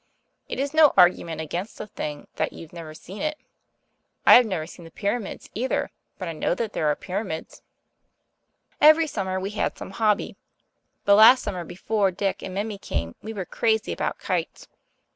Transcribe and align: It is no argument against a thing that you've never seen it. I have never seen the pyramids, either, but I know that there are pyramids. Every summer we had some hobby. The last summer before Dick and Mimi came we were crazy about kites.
It 0.49 0.59
is 0.59 0.73
no 0.73 0.93
argument 0.97 1.41
against 1.41 1.79
a 1.79 1.85
thing 1.85 2.25
that 2.37 2.53
you've 2.53 2.73
never 2.73 2.95
seen 2.95 3.21
it. 3.21 3.37
I 4.25 4.33
have 4.33 4.47
never 4.47 4.65
seen 4.65 4.83
the 4.83 4.89
pyramids, 4.89 5.47
either, 5.53 5.91
but 6.17 6.27
I 6.27 6.33
know 6.33 6.55
that 6.55 6.73
there 6.73 6.87
are 6.87 6.95
pyramids. 6.95 7.61
Every 8.81 9.05
summer 9.05 9.39
we 9.39 9.51
had 9.51 9.77
some 9.77 9.91
hobby. 9.91 10.37
The 11.05 11.13
last 11.13 11.43
summer 11.43 11.63
before 11.63 12.09
Dick 12.09 12.41
and 12.41 12.55
Mimi 12.55 12.79
came 12.79 13.13
we 13.21 13.31
were 13.31 13.45
crazy 13.45 13.91
about 13.93 14.17
kites. 14.17 14.67